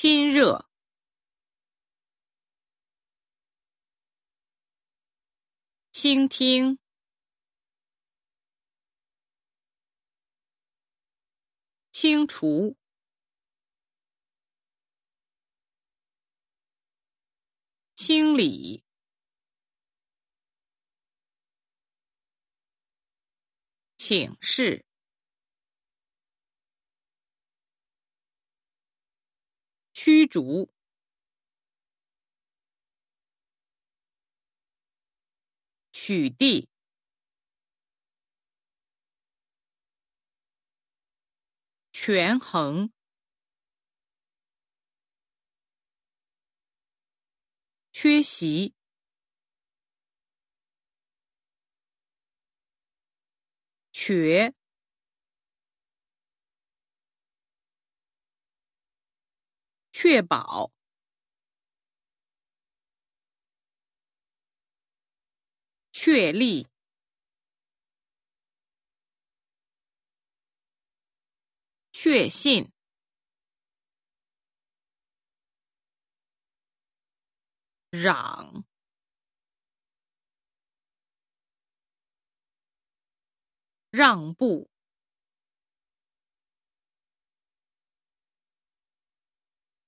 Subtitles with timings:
[0.00, 0.64] 亲热，
[5.90, 6.78] 倾听，
[11.90, 12.76] 清除，
[17.96, 18.84] 清理，
[23.96, 24.87] 请示。
[30.00, 30.70] 驱逐，
[35.90, 36.68] 取缔，
[41.90, 42.92] 权衡，
[47.90, 48.76] 缺席，
[53.90, 54.54] 瘸。
[60.00, 60.70] 确保，
[65.94, 66.66] 确立，
[71.94, 72.70] 确信，
[77.92, 78.64] 嚷，
[83.92, 84.68] 让步。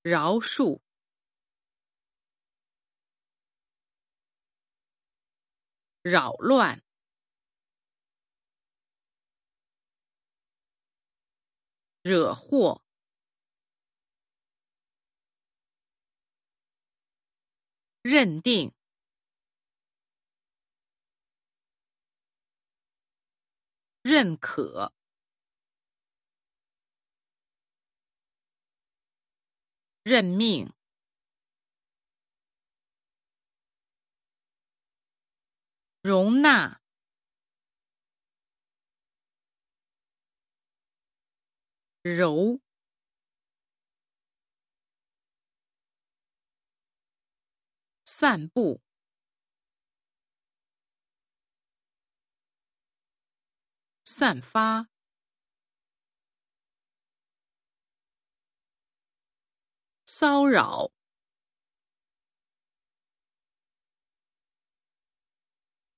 [0.03, 0.81] 饶恕，
[6.03, 6.83] 扰乱，
[12.03, 12.83] 惹祸，
[18.03, 18.73] 认定，
[24.03, 24.95] 认可。
[30.03, 30.73] 任命，
[36.03, 36.81] 容纳，
[42.03, 42.61] 柔，
[48.05, 48.81] 散步，
[54.05, 54.89] 散发。
[60.21, 60.91] 骚扰，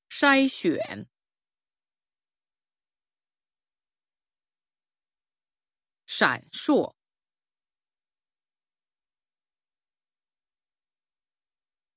[0.09, 1.09] 筛选，
[6.07, 6.95] 闪烁，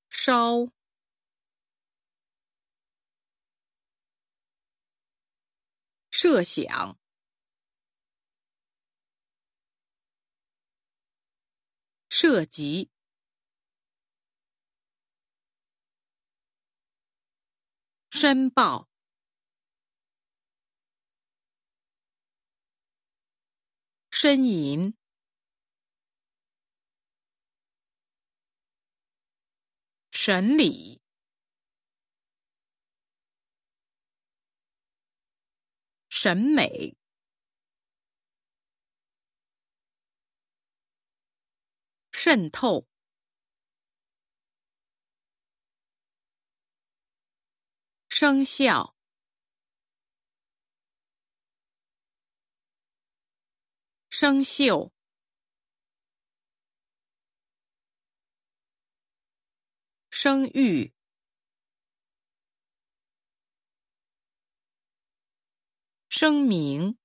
[0.09, 0.71] 烧，
[6.09, 6.97] 设想。
[12.17, 12.89] 涉及，
[18.09, 18.87] 申报，
[24.11, 24.95] 呻吟，
[30.09, 31.01] 审理，
[36.07, 36.95] 审美。
[42.25, 42.87] 渗透，
[48.09, 48.95] 生效，
[54.09, 54.91] 生锈，
[60.09, 60.91] 生育，
[66.09, 66.97] 声明。